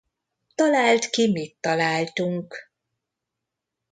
[0.55, 2.69] Találd ki mit találtunk!